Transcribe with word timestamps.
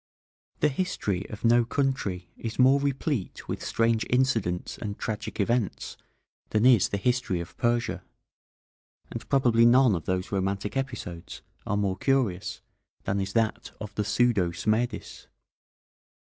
The 0.61 0.69
history 0.69 1.29
of 1.29 1.45
no 1.45 1.63
country 1.63 2.31
is 2.35 2.57
more 2.57 2.79
replete 2.79 3.47
with 3.47 3.63
strange 3.63 4.03
incidents 4.09 4.79
and 4.79 4.97
tragic 4.97 5.39
events 5.39 5.95
than 6.49 6.65
is 6.65 6.89
the 6.89 6.97
history 6.97 7.39
of 7.39 7.55
Persia, 7.57 8.01
and 9.11 9.29
probably 9.29 9.63
none 9.63 9.93
of 9.93 10.05
those 10.05 10.31
romantic 10.31 10.75
episodes 10.75 11.43
are 11.67 11.77
more 11.77 11.97
curious 11.97 12.61
than 13.03 13.19
is 13.19 13.33
that 13.33 13.73
of 13.79 13.93
the 13.93 14.03
pseudo 14.03 14.49
Smerdis. 14.49 15.27